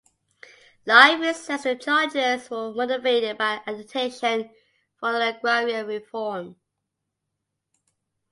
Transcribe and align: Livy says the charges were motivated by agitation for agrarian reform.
Livy 0.87 1.31
says 1.31 1.61
the 1.61 1.75
charges 1.75 2.49
were 2.49 2.73
motivated 2.73 3.37
by 3.37 3.61
agitation 3.67 4.49
for 4.99 5.21
agrarian 5.21 5.85
reform. 5.85 6.55